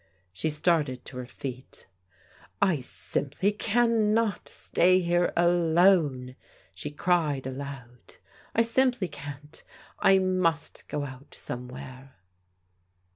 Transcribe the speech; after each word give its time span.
She 0.33 0.49
started 0.49 1.05
to 1.05 1.17
her 1.17 1.27
feet." 1.27 1.85
I 2.59 2.79
simply 2.79 3.51
cannot 3.51 4.49
stay 4.49 4.99
here 4.99 5.31
alone," 5.37 6.35
she 6.73 6.89
cried 6.89 7.45
aloud. 7.45 8.15
"I 8.55 8.63
simply 8.63 9.09
can't! 9.09 9.61
I 9.99 10.17
must 10.17 10.87
go 10.87 11.05
out 11.05 11.35
somewhere." 11.35 12.15